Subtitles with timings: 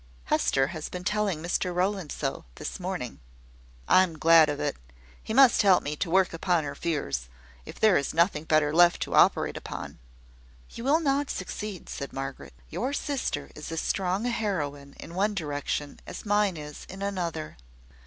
[0.23, 3.19] "Hester has been telling Mr Rowland so, this morning."
[3.87, 4.75] "I am glad of it.
[5.21, 7.29] He must help me to work upon her fears,
[7.67, 9.99] if there is nothing better left to operate upon."
[10.71, 12.55] "You will not succeed," said Margaret.
[12.71, 17.57] "Your sister is as strong a heroine in one direction as mine is in another."